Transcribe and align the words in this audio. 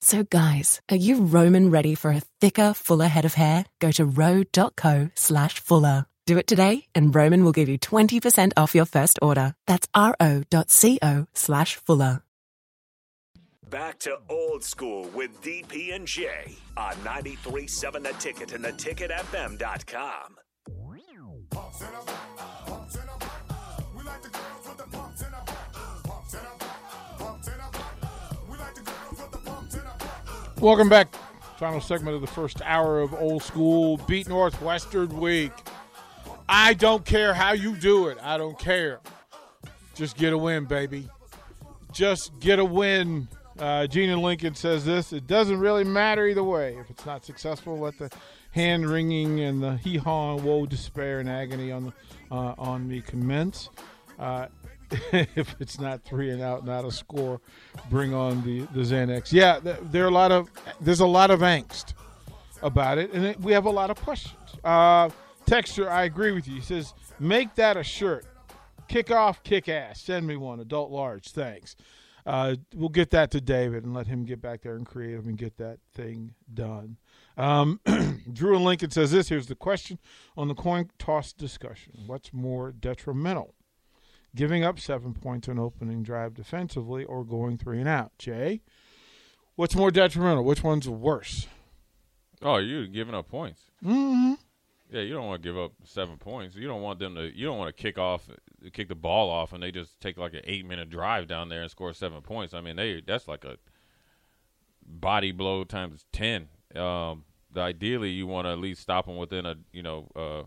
So 0.00 0.22
guys, 0.22 0.80
are 0.88 0.96
you 0.96 1.26
Roman 1.26 1.70
ready 1.70 1.94
for 1.94 2.10
a 2.12 2.22
thicker, 2.40 2.72
fuller 2.74 3.08
head 3.08 3.24
of 3.24 3.34
hair? 3.34 3.66
Go 3.80 3.90
to 3.92 4.04
ro.co 4.06 5.10
slash 5.14 5.58
fuller. 5.60 6.06
Do 6.26 6.38
it 6.38 6.46
today 6.46 6.86
and 6.94 7.14
Roman 7.14 7.44
will 7.44 7.52
give 7.52 7.68
you 7.68 7.78
20% 7.78 8.52
off 8.56 8.74
your 8.74 8.86
first 8.86 9.18
order. 9.20 9.54
That's 9.66 9.88
ro.co 9.96 11.26
slash 11.34 11.74
fuller. 11.76 12.22
Back 13.68 13.98
to 14.00 14.16
old 14.28 14.62
school 14.62 15.10
with 15.12 15.42
DP 15.42 15.92
and 15.92 16.06
J 16.06 16.54
on 16.76 16.94
93.7 17.04 18.02
The 18.04 18.12
Ticket 18.12 18.52
and 18.52 18.64
theticketfm.com. 18.64 20.36
Welcome 30.60 30.88
back. 30.88 31.14
Final 31.58 31.82
segment 31.82 32.14
of 32.14 32.22
the 32.22 32.26
first 32.26 32.62
hour 32.64 33.00
of 33.00 33.12
Old 33.12 33.42
School 33.42 33.98
Beat 34.08 34.26
Northwestern 34.26 35.20
Week. 35.20 35.52
I 36.48 36.72
don't 36.72 37.04
care 37.04 37.34
how 37.34 37.52
you 37.52 37.76
do 37.76 38.08
it. 38.08 38.16
I 38.22 38.38
don't 38.38 38.58
care. 38.58 39.00
Just 39.94 40.16
get 40.16 40.32
a 40.32 40.38
win, 40.38 40.64
baby. 40.64 41.10
Just 41.92 42.38
get 42.40 42.58
a 42.58 42.64
win. 42.64 43.28
Uh, 43.58 43.86
Gina 43.86 44.18
Lincoln 44.18 44.54
says 44.54 44.86
this. 44.86 45.12
It 45.12 45.26
doesn't 45.26 45.60
really 45.60 45.84
matter 45.84 46.26
either 46.26 46.42
way. 46.42 46.78
If 46.78 46.88
it's 46.88 47.04
not 47.04 47.22
successful, 47.22 47.78
let 47.78 47.98
the 47.98 48.10
hand 48.52 48.88
wringing 48.88 49.40
and 49.40 49.62
the 49.62 49.76
hee 49.76 49.98
haw, 49.98 50.36
woe, 50.36 50.64
despair, 50.64 51.20
and 51.20 51.28
agony 51.28 51.70
on 51.70 51.84
the 51.84 51.92
uh, 52.34 52.54
on 52.56 52.88
me 52.88 53.02
commence. 53.02 53.68
Uh, 54.18 54.46
if 55.12 55.54
it's 55.60 55.80
not 55.80 56.02
three 56.04 56.30
and 56.30 56.42
out, 56.42 56.64
not 56.64 56.84
a 56.84 56.92
score, 56.92 57.40
bring 57.90 58.14
on 58.14 58.42
the 58.44 58.60
the 58.72 58.80
Xanax. 58.80 59.32
Yeah, 59.32 59.60
there 59.62 60.04
are 60.04 60.08
a 60.08 60.10
lot 60.10 60.32
of 60.32 60.50
there's 60.80 61.00
a 61.00 61.06
lot 61.06 61.30
of 61.30 61.40
angst 61.40 61.94
about 62.62 62.98
it, 62.98 63.12
and 63.12 63.36
we 63.44 63.52
have 63.52 63.66
a 63.66 63.70
lot 63.70 63.90
of 63.90 63.96
questions. 64.02 64.34
Uh, 64.64 65.10
texture, 65.46 65.90
I 65.90 66.04
agree 66.04 66.32
with 66.32 66.46
you. 66.48 66.56
He 66.56 66.60
says 66.60 66.94
make 67.18 67.54
that 67.56 67.76
a 67.76 67.82
shirt. 67.82 68.26
Kick 68.88 69.10
off, 69.10 69.42
kick 69.42 69.68
ass. 69.68 70.00
Send 70.00 70.26
me 70.26 70.36
one, 70.36 70.60
adult 70.60 70.90
large. 70.90 71.30
Thanks. 71.30 71.74
Uh, 72.24 72.56
we'll 72.74 72.88
get 72.88 73.10
that 73.10 73.30
to 73.30 73.40
David 73.40 73.84
and 73.84 73.94
let 73.94 74.08
him 74.08 74.24
get 74.24 74.40
back 74.40 74.62
there 74.62 74.74
and 74.74 74.84
creative 74.84 75.26
and 75.26 75.38
get 75.38 75.56
that 75.58 75.78
thing 75.94 76.34
done. 76.52 76.96
Um, 77.36 77.80
Drew 78.32 78.56
and 78.56 78.64
Lincoln 78.64 78.90
says 78.90 79.12
this. 79.12 79.28
Here's 79.28 79.46
the 79.46 79.54
question 79.54 79.98
on 80.36 80.48
the 80.48 80.54
coin 80.54 80.90
toss 80.98 81.32
discussion: 81.32 81.92
What's 82.06 82.32
more 82.32 82.72
detrimental? 82.72 83.54
Giving 84.36 84.62
up 84.62 84.78
seven 84.78 85.14
points 85.14 85.48
on 85.48 85.58
opening 85.58 86.02
drive 86.04 86.34
defensively 86.34 87.04
or 87.04 87.24
going 87.24 87.58
three 87.58 87.80
and 87.80 87.88
out. 87.88 88.12
Jay, 88.18 88.62
what's 89.56 89.74
more 89.74 89.90
detrimental? 89.90 90.44
Which 90.44 90.62
one's 90.62 90.88
worse? 90.88 91.48
Oh, 92.42 92.58
you're 92.58 92.86
giving 92.86 93.14
up 93.14 93.28
points. 93.28 93.62
Mm-hmm. 93.84 94.34
Yeah, 94.90 95.00
you 95.00 95.14
don't 95.14 95.26
want 95.26 95.42
to 95.42 95.48
give 95.48 95.58
up 95.58 95.72
seven 95.82 96.16
points. 96.16 96.54
You 96.54 96.68
don't 96.68 96.82
want 96.82 97.00
them 97.00 97.16
to. 97.16 97.36
You 97.36 97.46
don't 97.46 97.58
want 97.58 97.76
to 97.76 97.82
kick 97.82 97.98
off, 97.98 98.28
kick 98.72 98.88
the 98.88 98.94
ball 98.94 99.30
off, 99.30 99.52
and 99.52 99.60
they 99.60 99.72
just 99.72 100.00
take 100.00 100.16
like 100.16 100.34
an 100.34 100.42
eight-minute 100.44 100.90
drive 100.90 101.26
down 101.26 101.48
there 101.48 101.62
and 101.62 101.70
score 101.70 101.92
seven 101.92 102.20
points. 102.22 102.54
I 102.54 102.60
mean, 102.60 102.76
they 102.76 103.02
that's 103.04 103.26
like 103.26 103.44
a 103.44 103.56
body 104.86 105.32
blow 105.32 105.64
times 105.64 106.04
ten. 106.12 106.48
Um, 106.76 107.24
ideally, 107.56 108.10
you 108.10 108.28
want 108.28 108.46
to 108.46 108.52
at 108.52 108.58
least 108.58 108.80
stop 108.80 109.06
them 109.06 109.16
within 109.16 109.44
a 109.44 109.56
you 109.72 109.82
know 109.82 110.08
uh, 110.14 110.42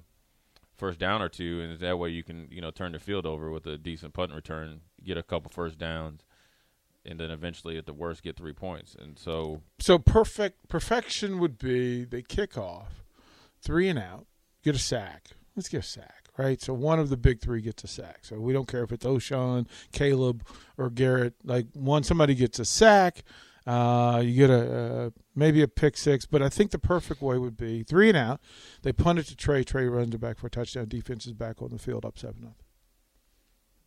first 0.79 0.99
down 0.99 1.21
or 1.21 1.29
two, 1.29 1.61
and 1.61 1.79
that 1.79 1.99
way 1.99 2.09
you 2.09 2.23
can 2.23 2.47
you 2.49 2.61
know 2.61 2.71
turn 2.71 2.93
the 2.93 2.99
field 2.99 3.25
over 3.25 3.51
with 3.51 3.65
a 3.67 3.77
decent 3.77 4.13
punt 4.13 4.33
return, 4.33 4.81
get 5.03 5.17
a 5.17 5.23
couple 5.23 5.51
first 5.51 5.77
downs, 5.77 6.23
and 7.05 7.19
then 7.19 7.31
eventually, 7.31 7.77
at 7.77 7.85
the 7.85 7.93
worst, 7.93 8.23
get 8.23 8.35
three 8.35 8.53
points. 8.53 8.95
And 8.95 9.17
so, 9.17 9.61
So 9.79 9.97
perfect 9.97 10.67
perfection 10.69 11.39
would 11.39 11.57
be 11.57 12.05
they 12.05 12.21
kick 12.21 12.57
off, 12.57 13.03
three 13.61 13.89
and 13.89 13.99
out, 13.99 14.25
get 14.63 14.75
a 14.75 14.79
sack. 14.79 15.29
Let's 15.55 15.69
get 15.69 15.79
a 15.79 15.87
sack, 15.87 16.25
right? 16.37 16.61
So 16.61 16.73
one 16.73 16.99
of 16.99 17.09
the 17.09 17.17
big 17.17 17.41
three 17.41 17.61
gets 17.61 17.83
a 17.83 17.87
sack. 17.87 18.19
So 18.21 18.39
we 18.39 18.53
don't 18.53 18.67
care 18.67 18.83
if 18.83 18.91
it's 18.91 19.05
Ochaun, 19.05 19.67
Caleb, 19.91 20.45
or 20.77 20.89
Garrett. 20.89 21.33
Like 21.43 21.67
one, 21.73 22.03
somebody 22.03 22.35
gets 22.35 22.59
a 22.59 22.65
sack. 22.65 23.23
Uh, 23.69 24.19
you 24.21 24.33
get 24.33 24.49
a 24.49 24.79
uh, 24.79 25.09
maybe 25.35 25.61
a 25.61 25.67
pick 25.67 25.95
six, 25.95 26.25
but 26.25 26.41
I 26.41 26.49
think 26.49 26.71
the 26.71 26.79
perfect 26.79 27.21
way 27.21 27.37
would 27.37 27.55
be 27.55 27.83
three 27.83 28.09
and 28.09 28.17
out. 28.17 28.41
They 28.81 28.91
punt 28.91 29.19
it 29.19 29.27
to 29.27 29.35
Trey. 29.35 29.63
Trey 29.63 29.85
runs 29.85 30.15
it 30.15 30.19
back 30.19 30.39
for 30.39 30.47
a 30.47 30.49
touchdown. 30.49 30.87
Defense 30.87 31.27
is 31.27 31.33
back 31.33 31.61
on 31.61 31.69
the 31.69 31.77
field, 31.77 32.03
up 32.03 32.17
seven 32.17 32.41
nothing. 32.41 32.55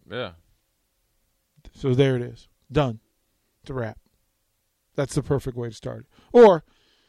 yeah, 0.09 0.33
So 1.75 1.95
there 1.95 2.15
it 2.15 2.23
is, 2.23 2.47
done. 2.71 3.01
It's 3.63 3.71
a 3.71 3.75
wrap. 3.75 3.99
That's 4.95 5.17
the 5.17 5.23
perfect 5.23 5.57
way 5.57 5.71
to 5.71 5.75
start. 5.75 6.07
Or, 6.33 6.63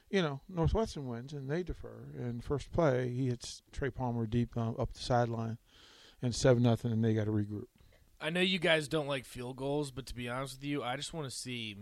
you 0.09 0.23
know, 0.23 0.41
Northwestern 0.49 1.05
wins 1.07 1.31
and 1.33 1.49
they 1.51 1.61
defer. 1.61 2.05
And 2.17 2.43
first 2.43 2.71
play, 2.71 3.09
he 3.09 3.27
hits 3.27 3.61
Trey 3.71 3.91
Palmer 3.91 4.25
deep 4.25 4.57
uh, 4.57 4.71
up 4.71 4.93
the 4.93 4.99
sideline, 4.99 5.59
and 6.23 6.33
seven 6.33 6.63
nothing, 6.63 6.91
and 6.91 7.03
they 7.03 7.13
got 7.13 7.25
to 7.25 7.31
regroup. 7.31 7.65
I 8.19 8.31
know 8.31 8.39
you 8.39 8.57
guys 8.57 8.87
don't 8.87 9.07
like 9.07 9.25
field 9.25 9.57
goals, 9.57 9.91
but 9.91 10.07
to 10.07 10.15
be 10.15 10.27
honest 10.27 10.55
with 10.57 10.63
you, 10.63 10.81
I 10.81 10.95
just 10.95 11.13
want 11.13 11.29
to 11.29 11.35
see 11.35 11.75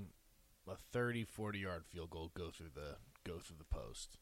a 0.70 0.76
30, 0.94 1.24
40 1.26 1.60
yard 1.60 1.84
field 1.86 2.10
goal 2.10 2.32
go 2.34 2.50
through 2.50 2.70
the 2.76 2.96
go 3.26 3.38
through 3.40 3.58
the 3.58 3.66
post. 3.66 4.18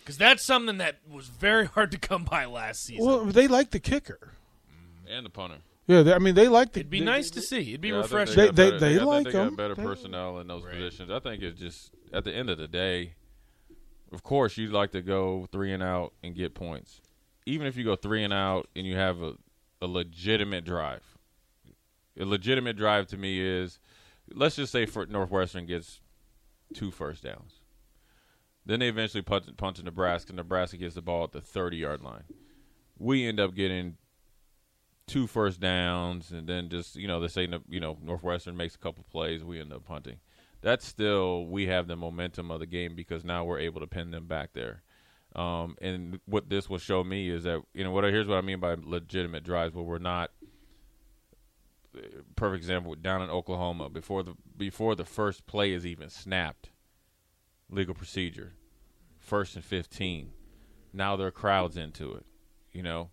Because 0.00 0.16
that's 0.18 0.44
something 0.44 0.78
that 0.78 0.96
was 1.10 1.26
very 1.28 1.66
hard 1.66 1.90
to 1.92 1.98
come 1.98 2.24
by 2.24 2.44
last 2.46 2.84
season. 2.84 3.04
Well, 3.04 3.24
they 3.26 3.46
like 3.48 3.70
the 3.70 3.80
kicker. 3.80 4.32
Mm, 4.70 5.16
and 5.18 5.26
the 5.26 5.30
punter. 5.30 5.58
Yeah, 5.86 6.02
they, 6.02 6.12
I 6.14 6.18
mean 6.18 6.34
they 6.34 6.48
like 6.48 6.72
the. 6.72 6.80
It'd 6.80 6.90
be 6.90 7.00
they- 7.00 7.04
nice 7.04 7.30
to 7.30 7.40
see. 7.42 7.70
It'd 7.70 7.80
be 7.80 7.88
Yeah, 7.88 7.96
refreshing. 7.96 8.36
They- 8.36 8.46
got 8.46 8.56
they- 8.56 8.70
better- 8.70 8.78
they 8.78 8.98
I 8.98 9.04
like 9.04 9.24
they 9.24 9.32
got 9.32 9.46
'em. 9.48 9.56
better 9.56 9.74
They- 9.74 9.82
personnel 9.82 10.38
in 10.38 10.46
those 10.46 10.64
Right. 10.64 10.74
positions. 10.74 11.10
I 11.10 11.18
think 11.20 11.42
it's 11.42 11.58
just 11.58 11.90
at 12.12 12.24
the 12.24 12.34
end 12.34 12.50
of 12.50 12.58
the 12.58 12.68
day. 12.68 13.14
Of 14.12 14.22
course, 14.22 14.56
you'd 14.56 14.72
like 14.72 14.92
to 14.92 15.02
go 15.02 15.46
three 15.52 15.72
and 15.72 15.82
out 15.82 16.14
and 16.22 16.34
get 16.34 16.54
points. 16.54 17.02
Even 17.44 17.66
if 17.66 17.76
you 17.76 17.84
go 17.84 17.94
three 17.96 18.24
and 18.24 18.32
out 18.32 18.68
and 18.74 18.86
you 18.86 18.96
have 18.96 19.20
a, 19.20 19.34
a 19.82 19.86
legitimate 19.86 20.64
drive. 20.64 21.02
A 22.18 22.24
legitimate 22.24 22.76
drive 22.76 23.06
to 23.08 23.16
me 23.18 23.38
is, 23.40 23.78
let's 24.34 24.56
just 24.56 24.72
say 24.72 24.86
for 24.86 25.06
Northwestern 25.06 25.66
gets 25.66 26.00
two 26.74 26.90
first 26.90 27.22
downs. 27.22 27.60
Then 28.66 28.80
they 28.80 28.88
eventually 28.88 29.22
punt 29.22 29.76
to 29.76 29.82
Nebraska. 29.82 30.32
Nebraska 30.32 30.76
gets 30.76 30.94
the 30.94 31.02
ball 31.02 31.24
at 31.24 31.32
the 31.32 31.40
30 31.40 31.78
yard 31.78 32.02
line. 32.02 32.24
We 32.98 33.26
end 33.26 33.40
up 33.40 33.54
getting 33.54 33.96
two 35.06 35.26
first 35.26 35.58
downs, 35.58 36.30
and 36.30 36.46
then 36.46 36.68
just 36.68 36.94
you 36.94 37.08
know 37.08 37.18
they 37.18 37.28
say 37.28 37.48
you 37.68 37.80
know 37.80 37.98
Northwestern 38.02 38.56
makes 38.56 38.74
a 38.74 38.78
couple 38.78 39.04
plays, 39.10 39.42
we 39.42 39.58
end 39.58 39.72
up 39.72 39.84
punting. 39.84 40.18
That's 40.60 40.86
still 40.86 41.46
we 41.46 41.66
have 41.66 41.88
the 41.88 41.96
momentum 41.96 42.50
of 42.50 42.60
the 42.60 42.66
game 42.66 42.94
because 42.94 43.24
now 43.24 43.44
we're 43.44 43.60
able 43.60 43.80
to 43.80 43.86
pin 43.86 44.10
them 44.10 44.26
back 44.26 44.50
there. 44.52 44.82
Um, 45.34 45.76
and 45.80 46.20
what 46.26 46.48
this 46.48 46.68
will 46.68 46.78
show 46.78 47.04
me 47.04 47.30
is 47.30 47.44
that 47.44 47.62
you 47.74 47.84
know 47.84 47.90
what 47.90 48.04
here's 48.04 48.28
what 48.28 48.38
I 48.38 48.42
mean 48.42 48.60
by 48.60 48.76
legitimate 48.80 49.44
drives 49.44 49.74
where 49.74 49.84
we're 49.84 49.98
not. 49.98 50.30
Perfect 52.36 52.62
example 52.62 52.94
down 52.94 53.22
in 53.22 53.30
Oklahoma 53.30 53.88
before 53.88 54.22
the 54.22 54.34
before 54.56 54.94
the 54.94 55.04
first 55.04 55.46
play 55.46 55.72
is 55.72 55.86
even 55.86 56.10
snapped. 56.10 56.70
Legal 57.70 57.94
procedure, 57.94 58.54
first 59.18 59.56
and 59.56 59.64
fifteen. 59.64 60.30
Now 60.92 61.16
there 61.16 61.28
are 61.28 61.32
crowds 61.32 61.76
into 61.76 62.14
it. 62.14 62.26
You 62.72 62.82
know, 62.82 63.10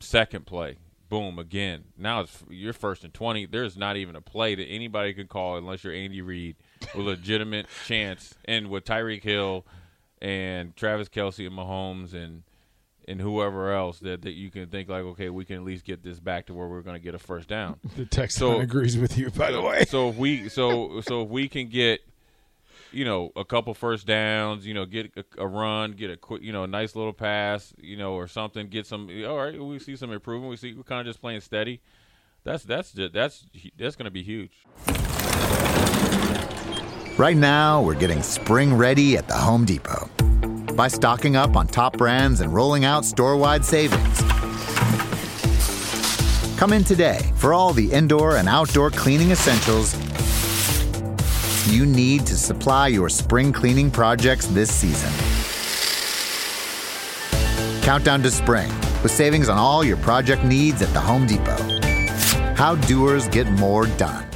second 0.00 0.46
play, 0.46 0.78
boom, 1.08 1.38
again. 1.38 1.84
Now 1.96 2.20
it's 2.20 2.44
you're 2.48 2.72
first 2.72 3.04
and 3.04 3.12
twenty. 3.12 3.46
There's 3.46 3.76
not 3.76 3.96
even 3.96 4.16
a 4.16 4.20
play 4.20 4.54
that 4.54 4.64
anybody 4.64 5.12
could 5.12 5.28
call 5.28 5.56
unless 5.56 5.84
you're 5.84 5.92
Andy 5.92 6.22
Reid 6.22 6.56
with 6.94 7.06
a 7.06 7.10
legitimate 7.10 7.66
chance. 7.86 8.34
And 8.44 8.68
with 8.68 8.84
Tyreek 8.84 9.22
Hill 9.22 9.66
and 10.22 10.74
Travis 10.76 11.08
Kelce 11.08 11.46
and 11.46 11.56
Mahomes 11.56 12.14
and 12.14 12.42
and 13.08 13.20
whoever 13.20 13.72
else 13.72 14.00
that, 14.00 14.22
that 14.22 14.32
you 14.32 14.50
can 14.50 14.66
think 14.68 14.88
like, 14.88 15.02
okay, 15.04 15.30
we 15.30 15.44
can 15.44 15.56
at 15.56 15.62
least 15.62 15.84
get 15.84 16.02
this 16.02 16.18
back 16.18 16.46
to 16.46 16.54
where 16.54 16.66
we're 16.66 16.82
going 16.82 16.96
to 16.96 17.02
get 17.02 17.14
a 17.14 17.18
first 17.18 17.48
down. 17.48 17.78
The 17.96 18.04
text 18.06 18.38
So- 18.38 18.60
agrees 18.60 18.98
with 18.98 19.16
you, 19.16 19.30
by 19.30 19.52
the 19.52 19.60
way. 19.62 19.84
So 19.84 20.08
if 20.10 20.16
we 20.16 20.48
so 20.48 21.00
so 21.02 21.22
if 21.22 21.28
we 21.28 21.48
can 21.48 21.68
get 21.68 22.00
you 22.92 23.04
know 23.04 23.30
a 23.36 23.44
couple 23.44 23.74
first 23.74 24.06
downs, 24.06 24.66
you 24.66 24.72
know, 24.74 24.86
get 24.86 25.12
a, 25.16 25.24
a 25.42 25.46
run, 25.46 25.92
get 25.92 26.10
a 26.10 26.16
quick, 26.16 26.42
you 26.42 26.52
know, 26.52 26.64
a 26.64 26.66
nice 26.66 26.94
little 26.96 27.12
pass, 27.12 27.72
you 27.80 27.96
know, 27.96 28.12
or 28.14 28.26
something, 28.28 28.68
get 28.68 28.86
some. 28.86 29.08
All 29.26 29.36
right, 29.36 29.60
we 29.60 29.78
see 29.78 29.96
some 29.96 30.12
improvement. 30.12 30.50
We 30.50 30.56
see 30.56 30.72
we're 30.74 30.82
kind 30.82 31.00
of 31.00 31.06
just 31.06 31.20
playing 31.20 31.40
steady. 31.40 31.80
That's 32.44 32.64
that's 32.64 32.92
ju- 32.92 33.08
that's 33.08 33.44
that's 33.76 33.96
going 33.96 34.04
to 34.06 34.10
be 34.10 34.22
huge. 34.22 34.52
Right 37.18 37.36
now, 37.36 37.80
we're 37.82 37.94
getting 37.94 38.22
spring 38.22 38.74
ready 38.74 39.16
at 39.16 39.26
the 39.26 39.34
Home 39.34 39.64
Depot 39.64 40.05
by 40.76 40.88
stocking 40.88 41.34
up 41.34 41.56
on 41.56 41.66
top 41.66 41.96
brands 41.96 42.40
and 42.42 42.52
rolling 42.52 42.84
out 42.84 43.04
store 43.04 43.36
wide 43.36 43.64
savings. 43.64 44.20
Come 46.58 46.72
in 46.72 46.84
today 46.84 47.32
for 47.36 47.54
all 47.54 47.72
the 47.72 47.90
indoor 47.90 48.36
and 48.36 48.48
outdoor 48.48 48.90
cleaning 48.90 49.30
essentials 49.30 49.94
you 51.68 51.84
need 51.84 52.24
to 52.26 52.36
supply 52.36 52.86
your 52.86 53.08
spring 53.08 53.52
cleaning 53.52 53.90
projects 53.90 54.46
this 54.46 54.72
season. 54.72 55.12
Countdown 57.82 58.22
to 58.22 58.30
spring 58.30 58.68
with 59.02 59.10
savings 59.10 59.48
on 59.48 59.58
all 59.58 59.84
your 59.84 59.96
project 59.98 60.44
needs 60.44 60.80
at 60.82 60.92
the 60.92 61.00
Home 61.00 61.26
Depot. 61.26 61.56
How 62.54 62.76
doers 62.86 63.28
get 63.28 63.50
more 63.50 63.86
done. 63.86 64.35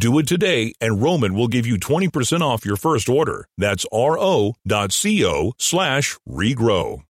Do 0.00 0.18
it 0.18 0.26
today 0.26 0.72
and 0.80 1.02
Roman 1.02 1.34
will 1.34 1.46
give 1.46 1.66
you 1.66 1.76
20% 1.76 2.40
off 2.40 2.64
your 2.64 2.76
first 2.76 3.06
order. 3.06 3.46
That's 3.58 3.84
ro.co 3.92 5.52
slash 5.58 6.16
regrow. 6.26 7.02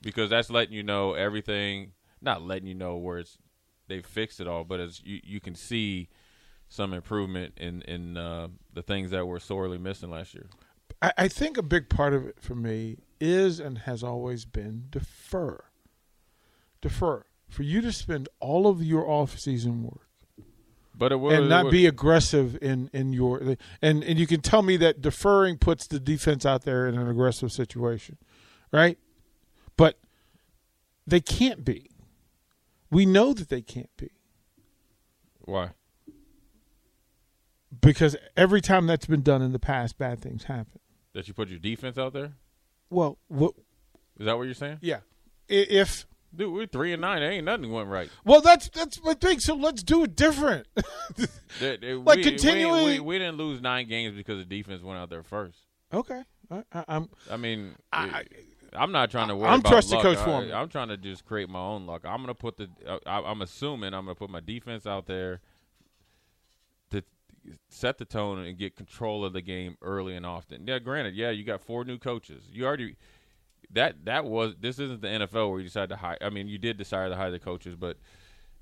because 0.00 0.30
that's 0.30 0.48
letting 0.48 0.74
you 0.74 0.84
know 0.84 1.14
everything. 1.14 1.90
Not 2.20 2.40
letting 2.42 2.68
you 2.68 2.76
know 2.76 2.98
where 2.98 3.18
it's 3.18 3.36
they've 3.88 4.06
fixed 4.06 4.38
it 4.38 4.46
all, 4.46 4.62
but 4.62 4.78
as 4.78 5.02
you 5.02 5.18
you 5.24 5.40
can 5.40 5.56
see 5.56 6.08
some 6.68 6.92
improvement 6.92 7.54
in 7.56 7.82
in 7.82 8.16
uh, 8.16 8.46
the 8.72 8.82
things 8.82 9.10
that 9.10 9.26
were 9.26 9.40
sorely 9.40 9.76
missing 9.78 10.10
last 10.10 10.34
year. 10.34 10.46
I, 11.02 11.12
I 11.18 11.26
think 11.26 11.58
a 11.58 11.64
big 11.64 11.88
part 11.88 12.14
of 12.14 12.28
it 12.28 12.38
for 12.38 12.54
me 12.54 12.98
is 13.20 13.58
and 13.58 13.78
has 13.78 14.04
always 14.04 14.44
been 14.44 14.84
defer. 14.90 15.64
Defer. 16.80 17.24
For 17.48 17.64
you 17.64 17.80
to 17.80 17.90
spend 17.90 18.28
all 18.38 18.68
of 18.68 18.84
your 18.84 19.10
off 19.10 19.36
season 19.36 19.82
work 19.82 20.05
But 20.98 21.12
it 21.12 21.16
was 21.16 21.34
and 21.34 21.48
not 21.48 21.70
be 21.70 21.86
aggressive 21.86 22.56
in, 22.62 22.88
in 22.92 23.12
your 23.12 23.56
and, 23.82 24.02
and 24.02 24.18
you 24.18 24.26
can 24.26 24.40
tell 24.40 24.62
me 24.62 24.76
that 24.78 25.02
deferring 25.02 25.58
puts 25.58 25.86
the 25.86 26.00
defense 26.00 26.46
out 26.46 26.62
there 26.62 26.88
in 26.88 26.96
an 26.96 27.08
aggressive 27.08 27.52
situation. 27.52 28.16
Right? 28.72 28.98
But 29.76 29.98
they 31.06 31.20
can't 31.20 31.64
be. 31.64 31.90
We 32.90 33.04
know 33.04 33.32
that 33.34 33.48
they 33.48 33.62
can't 33.62 33.94
be. 33.96 34.10
why. 35.40 35.70
Because 37.78 38.16
every 38.36 38.60
time 38.60 38.86
that's 38.86 39.06
been 39.06 39.22
done 39.22 39.42
in 39.42 39.52
the 39.52 39.58
past, 39.58 39.98
bad 39.98 40.20
things 40.20 40.44
happen. 40.44 40.80
That 41.12 41.28
you 41.28 41.34
put 41.34 41.48
your 41.48 41.58
defense 41.58 41.98
out 41.98 42.12
there? 42.14 42.32
Well, 42.88 43.18
what? 43.28 43.54
Is 44.18 44.24
that 44.26 44.38
what 44.38 44.44
you're 44.44 44.54
saying? 44.54 44.78
Yeah, 44.80 45.00
if 45.48 46.06
Dude, 46.36 46.52
we're 46.52 46.66
three 46.66 46.92
and 46.92 47.00
nine. 47.00 47.20
There 47.20 47.30
ain't 47.32 47.44
nothing 47.46 47.72
went 47.72 47.88
right. 47.88 48.10
well, 48.24 48.40
that's 48.40 48.68
that's 48.70 49.02
my 49.02 49.14
thing. 49.14 49.40
So 49.40 49.54
let's 49.54 49.82
do 49.82 50.04
it 50.04 50.14
different. 50.16 50.66
They- 51.60 51.76
they- 51.78 51.94
Like 51.94 52.16
we, 52.18 52.22
continually- 52.24 52.84
we, 52.84 52.90
we, 52.94 53.00
we 53.00 53.18
didn't 53.18 53.38
lose 53.38 53.60
nine 53.62 53.88
games 53.88 54.14
because 54.16 54.38
the 54.38 54.44
defense 54.44 54.82
went 54.82 54.98
out 54.98 55.08
there 55.10 55.22
first. 55.22 55.58
okay, 55.92 56.22
I, 56.50 56.62
I, 56.72 56.84
I'm. 56.88 57.08
I 57.30 57.36
mean, 57.38 57.74
I, 57.92 58.24
I'm 58.74 58.92
not 58.92 59.10
trying 59.10 59.28
to 59.28 59.36
worry 59.36 59.48
I'm 59.48 59.62
trusting. 59.62 60.00
Coach 60.00 60.18
Foreman. 60.18 60.52
I'm 60.52 60.68
trying 60.68 60.88
to 60.88 60.96
just 60.98 61.24
create 61.24 61.48
my 61.48 61.60
own 61.60 61.86
luck. 61.86 62.02
I'm 62.04 62.16
going 62.18 62.26
to 62.28 62.34
put 62.34 62.58
the. 62.58 62.68
Uh, 62.86 62.98
I, 63.06 63.20
I'm 63.30 63.40
assuming 63.40 63.94
I'm 63.94 64.04
going 64.04 64.14
to 64.14 64.18
put 64.18 64.28
my 64.28 64.40
defense 64.40 64.86
out 64.86 65.06
there 65.06 65.40
to 66.90 67.02
set 67.70 67.96
the 67.98 68.04
tone 68.04 68.38
and 68.40 68.58
get 68.58 68.76
control 68.76 69.24
of 69.24 69.32
the 69.32 69.40
game 69.40 69.76
early 69.80 70.14
and 70.14 70.26
often. 70.26 70.66
Yeah, 70.66 70.78
granted, 70.80 71.14
yeah, 71.14 71.30
you 71.30 71.42
got 71.44 71.62
four 71.62 71.84
new 71.84 71.96
coaches. 71.98 72.44
You 72.52 72.66
already 72.66 72.96
that 73.72 74.04
that 74.04 74.24
was 74.24 74.54
this 74.60 74.78
isn't 74.78 75.02
the 75.02 75.08
NFL 75.08 75.50
where 75.50 75.58
you 75.58 75.64
decide 75.64 75.88
to 75.90 75.96
hire. 75.96 76.18
I 76.20 76.30
mean, 76.30 76.48
you 76.48 76.58
did 76.58 76.76
decide 76.76 77.08
to 77.08 77.16
hire 77.16 77.30
the 77.30 77.38
coaches, 77.38 77.74
but 77.74 77.96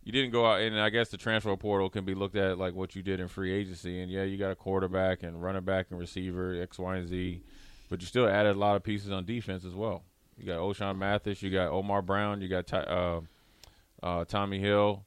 you 0.03 0.13
didn't 0.13 0.33
go 0.33 0.47
out 0.47 0.61
and 0.61 0.79
I 0.79 0.91
guess 0.91 1.09
the 1.09 1.17
transfer 1.17 1.57
portal 1.57 1.89
can 1.89 2.05
be 2.05 2.15
looked 2.15 2.37
at 2.37 2.59
like 2.59 2.75
what 2.75 2.95
you 2.95 3.03
did 3.03 3.21
in 3.21 3.29
free 3.29 3.53
agency. 3.53 4.01
And 4.01 4.11
yeah, 4.11 4.25
you 4.25 4.37
got 4.37 4.51
a 4.51 4.57
quarterback 4.57 5.23
and 5.23 5.43
running 5.43 5.65
back 5.65 5.87
and 5.91 5.99
receiver 5.99 6.61
X, 6.61 6.79
Y, 6.79 6.97
and 6.97 7.09
Z, 7.09 7.43
but 7.89 8.01
you 8.01 8.07
still 8.07 8.29
added 8.29 8.57
a 8.57 8.59
lot 8.59 8.77
of 8.77 8.83
pieces 8.83 9.11
on 9.11 9.25
defense 9.25 9.65
as 9.65 9.75
well. 9.75 10.03
You 10.37 10.47
got 10.47 10.59
Ochaun 10.59 10.99
Mathis, 10.99 11.43
you 11.43 11.51
got 11.51 11.69
Omar 11.69 12.03
Brown, 12.03 12.43
you 12.43 12.49
got 12.49 12.73
uh, 12.73 13.21
uh, 14.03 14.25
Tommi 14.25 14.61
Hill. 14.61 15.05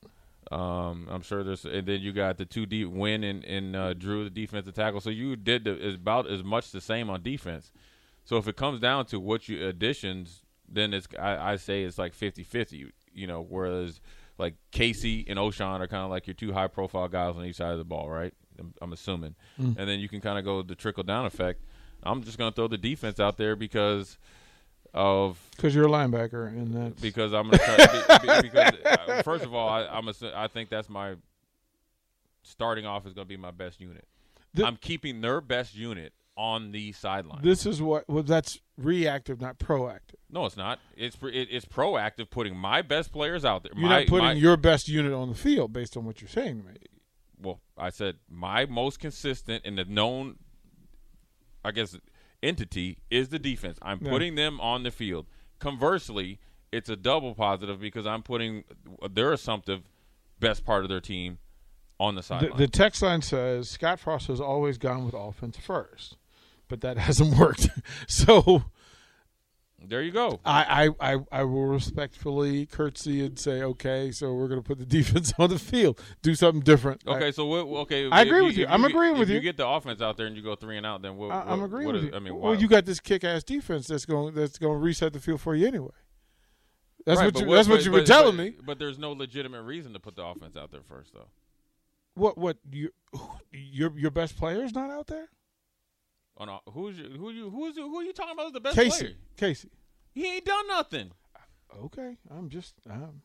Um, 0.51 1.07
I'm 1.11 1.21
sure 1.21 1.43
there's, 1.43 1.65
and 1.65 1.85
then 1.85 1.99
you 1.99 2.13
got 2.13 2.37
the 2.37 2.45
two 2.45 2.65
deep 2.65 2.89
win 2.89 3.23
and, 3.23 3.43
and 3.43 3.75
uh, 3.75 3.93
Drew, 3.93 4.23
the 4.23 4.29
defensive 4.29 4.73
tackle. 4.73 5.01
So 5.01 5.09
you 5.09 5.35
did 5.35 5.65
the, 5.65 5.95
about 5.95 6.29
as 6.29 6.43
much 6.43 6.71
the 6.71 6.79
same 6.79 7.09
on 7.09 7.21
defense. 7.21 7.71
So 8.27 8.35
if 8.35 8.47
it 8.49 8.57
comes 8.57 8.81
down 8.81 9.05
to 9.07 9.21
what 9.21 9.47
you 9.47 9.65
additions, 9.67 10.41
then 10.67 10.93
it's 10.93 11.07
I, 11.17 11.53
I 11.53 11.55
say 11.55 11.83
it's 11.83 11.97
like 11.97 12.13
50-50, 12.13 12.91
You 13.13 13.25
know, 13.25 13.41
whereas 13.41 14.01
like 14.37 14.55
Casey 14.71 15.25
and 15.29 15.39
Ochaun 15.39 15.79
are 15.79 15.87
kind 15.87 16.03
of 16.03 16.09
like 16.09 16.27
your 16.27 16.33
two 16.33 16.51
high 16.51 16.67
profile 16.67 17.07
guys 17.07 17.35
on 17.37 17.45
each 17.45 17.55
side 17.55 17.71
of 17.71 17.77
the 17.77 17.85
ball, 17.85 18.09
right? 18.09 18.33
I'm, 18.59 18.73
I'm 18.81 18.91
assuming, 18.91 19.35
and 19.57 19.75
then 19.77 19.99
you 20.01 20.09
can 20.09 20.19
kind 20.19 20.37
of 20.37 20.43
go 20.43 20.61
the 20.61 20.75
trickle 20.75 21.03
down 21.03 21.25
effect. 21.25 21.63
I'm 22.03 22.21
just 22.21 22.37
going 22.37 22.51
to 22.51 22.55
throw 22.55 22.67
the 22.67 22.77
defense 22.77 23.17
out 23.19 23.37
there 23.37 23.55
because 23.55 24.17
of 24.93 25.39
Because 25.55 25.73
you're 25.73 25.85
a 25.87 25.89
linebacker, 25.89 26.47
and 26.49 26.73
that's 26.73 27.01
because 27.01 27.31
I'm 27.33 27.49
gonna 27.49 27.57
try, 27.59 27.77
be- 27.77 28.27
be- 28.41 28.49
because 28.49 28.73
uh, 28.85 29.21
first 29.23 29.45
of 29.45 29.53
all, 29.53 29.69
I, 29.69 29.85
I'm 29.85 30.05
assu- 30.05 30.33
I 30.35 30.47
think 30.47 30.69
that's 30.69 30.89
my 30.89 31.15
starting 32.43 32.85
off 32.85 33.05
is 33.05 33.13
gonna 33.13 33.25
be 33.25 33.37
my 33.37 33.51
best 33.51 33.79
unit. 33.79 34.05
The- 34.53 34.65
I'm 34.65 34.75
keeping 34.77 35.21
their 35.21 35.39
best 35.41 35.75
unit 35.75 36.13
on 36.37 36.71
the 36.71 36.91
sideline. 36.91 37.41
this 37.41 37.65
is 37.65 37.81
what 37.81 38.07
well, 38.07 38.23
that's 38.23 38.59
reactive, 38.77 39.41
not 39.41 39.57
proactive. 39.57 40.15
no, 40.29 40.45
it's 40.45 40.55
not. 40.55 40.79
It's 40.95 41.17
it, 41.23 41.47
it's 41.51 41.65
proactive, 41.65 42.29
putting 42.29 42.55
my 42.55 42.81
best 42.83 43.11
players 43.11 43.43
out 43.43 43.63
there. 43.63 43.71
You're 43.75 43.89
my, 43.89 43.99
not 43.99 44.07
putting 44.07 44.25
my- 44.27 44.33
your 44.33 44.55
best 44.55 44.87
unit 44.87 45.11
on 45.13 45.29
the 45.29 45.35
field 45.35 45.73
based 45.73 45.97
on 45.97 46.05
what 46.05 46.21
you're 46.21 46.29
saying 46.29 46.59
to 46.61 46.63
me. 46.67 46.77
well, 47.41 47.59
I 47.77 47.89
said 47.89 48.17
my 48.29 48.65
most 48.65 48.99
consistent 48.99 49.63
and 49.65 49.77
the 49.77 49.85
known, 49.85 50.35
I 51.65 51.71
guess, 51.71 51.97
entity 52.43 52.99
is 53.09 53.29
the 53.29 53.39
defense. 53.39 53.77
I'm 53.81 53.99
Yeah. 54.01 54.11
putting 54.11 54.35
them 54.35 54.61
on 54.61 54.83
the 54.83 54.91
field. 54.91 55.25
Conversely, 55.59 56.39
it's 56.71 56.89
a 56.89 56.95
double 56.95 57.33
positive 57.33 57.79
because 57.79 58.05
I'm 58.05 58.21
putting 58.23 58.63
their 59.09 59.33
assumptive 59.33 59.81
best 60.39 60.63
part 60.65 60.83
of 60.83 60.89
their 60.89 61.01
team 61.01 61.39
on 61.99 62.13
the 62.13 62.19
The, 62.21 62.23
sideline. 62.27 62.57
the 62.59 62.67
text 62.67 63.01
line 63.01 63.23
says 63.23 63.69
Scott 63.69 63.99
Frost 63.99 64.27
has 64.27 64.39
always 64.39 64.77
gone 64.77 65.03
with 65.03 65.15
offense 65.15 65.57
first, 65.57 66.15
but 66.67 66.81
that 66.81 66.97
hasn't 67.07 67.37
worked. 67.37 67.69
so 68.07 68.63
there 69.83 70.01
you 70.01 70.11
go. 70.11 70.39
I, 70.43 70.89
I, 70.99 71.13
I, 71.13 71.17
I 71.31 71.43
will 71.43 71.65
respectfully 71.67 72.65
curtsy 72.65 73.23
and 73.23 73.37
say, 73.39 73.61
okay, 73.61 74.11
so 74.11 74.33
we're 74.33 74.47
going 74.47 74.61
to 74.61 74.67
put 74.67 74.79
the 74.79 74.85
defense 74.97 75.31
on 75.37 75.49
the 75.49 75.59
field, 75.59 76.01
do 76.21 76.35
something 76.35 76.61
different. 76.61 77.03
Okay, 77.07 77.31
so 77.31 77.45
what, 77.45 77.65
okay. 77.83 78.09
I 78.11 78.21
if 78.21 78.27
agree 78.27 78.41
with 78.41 78.57
you. 78.57 78.65
if 78.65 78.69
I'm 78.71 78.81
get- 78.81 78.91
agreeing 78.91 79.13
if 79.13 79.19
with 79.19 79.29
you. 79.29 79.35
you. 79.35 79.41
get 79.41 79.55
the 79.55 79.67
offense 79.67 80.01
out 80.01 80.17
there 80.17 80.25
and 80.27 80.35
you 80.35 80.41
go 80.41 80.55
three 80.55 80.77
and 80.77 80.85
out, 80.85 81.01
then 81.03 81.15
what? 81.15 81.31
I, 81.31 81.41
I'm 81.51 81.61
agreeing 81.63 81.85
what 81.85 81.93
with 81.95 82.03
is- 82.05 82.09
you. 82.09 82.15
I 82.15 82.19
mean, 82.19 82.35
well, 82.37 82.55
you 82.55 82.67
got 82.67 82.85
this 82.85 82.99
kick-ass 82.99 83.43
defense 83.43 83.87
that's 83.87 84.05
going 84.05 84.33
that's 84.33 84.57
going 84.57 84.73
to 84.73 84.79
reset 84.79 85.13
the 85.13 85.19
field 85.19 85.39
for 85.41 85.55
you 85.55 85.67
anyway. 85.67 85.89
That's 87.05 87.19
Right, 87.21 87.33
what 87.33 87.39
you, 87.41 87.55
that's 87.55 87.69
what 87.69 87.85
you 87.85 87.91
were 87.91 88.03
telling 88.03 88.35
but- 88.35 88.43
me. 88.43 88.55
But 88.65 88.79
there's 88.79 88.97
no 88.99 89.13
legitimate 89.13 89.61
reason 89.61 89.93
to 89.93 89.99
put 89.99 90.15
the 90.17 90.25
offense 90.25 90.57
out 90.57 90.71
there 90.71 90.81
first, 90.81 91.13
though. 91.13 91.29
What? 92.15 92.37
What? 92.37 92.57
You, 92.69 92.89
your 93.53 93.97
your 93.97 94.11
best 94.11 94.35
player 94.35 94.63
is 94.63 94.73
not 94.73 94.89
out 94.89 95.07
there. 95.07 95.29
Oh, 96.39 96.45
no. 96.45 96.59
Who's 96.71 96.97
your, 96.99 97.09
who 97.09 97.31
you 97.31 97.49
who's 97.49 97.75
who 97.75 97.97
are 97.99 98.03
you 98.03 98.13
talking 98.13 98.33
about 98.33 98.47
as 98.47 98.51
the 98.53 98.59
best 98.59 98.75
Casey. 98.75 99.03
player? 99.05 99.15
Casey. 99.37 99.69
He 100.13 100.35
ain't 100.35 100.45
done 100.45 100.67
nothing. 100.67 101.11
Okay, 101.83 102.15
I'm 102.31 102.49
just. 102.49 102.73
Um, 102.89 103.21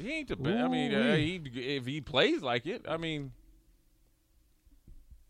He 0.00 0.10
ain't 0.12 0.28
the 0.28 0.36
best. 0.36 0.56
I 0.64 0.68
mean, 0.68 0.94
uh, 0.94 1.14
he 1.16 1.40
if 1.54 1.86
he 1.86 2.00
plays 2.00 2.42
like 2.42 2.66
it, 2.66 2.84
I 2.88 2.96
mean, 2.96 3.32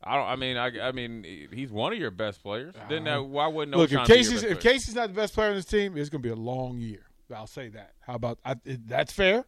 I 0.02 0.16
don't. 0.16 0.26
I 0.26 0.37
mean, 0.37 0.57
I, 0.57 0.88
I 0.88 0.93
mean, 0.93 1.25
he's 1.52 1.71
one 1.71 1.93
of 1.93 1.99
your 1.99 2.11
best 2.11 2.43
players. 2.43 2.75
Then 2.88 3.04
that, 3.04 3.25
why 3.25 3.47
wouldn't 3.47 3.75
Uh-huh. 3.75 3.83
look, 3.83 3.93
if 3.93 4.07
Casey's 4.07 4.43
if 4.43 4.61
player? 4.61 4.75
Casey's 4.75 4.95
not 4.95 5.09
the 5.09 5.14
best 5.14 5.35
player 5.35 5.50
on 5.50 5.57
this 5.57 5.64
team, 5.64 5.97
it's 5.97 6.09
going 6.11 6.23
to 6.23 6.26
be 6.26 6.33
a 6.33 6.37
long 6.37 6.78
year. 6.78 7.07
I'll 7.35 7.47
say 7.47 7.69
that. 7.71 7.93
How 8.00 8.14
about 8.14 8.38
I, 8.45 8.57
that's 8.64 9.12
fair? 9.12 9.45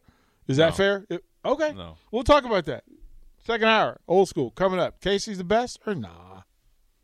Is 0.47 0.57
that 0.57 0.69
No. 0.71 0.75
fair? 0.75 1.05
It- 1.09 1.23
okay, 1.45 1.73
No. 1.73 1.97
we'll 2.11 2.23
talk 2.23 2.43
about 2.43 2.65
that. 2.65 2.83
Second 3.45 3.67
hour, 3.67 3.99
old 4.07 4.27
school 4.29 4.49
coming 4.51 4.79
up. 4.79 4.99
Casey's 4.99 5.37
the 5.37 5.43
best 5.43 5.79
or 5.85 5.93
nah? 5.95 6.36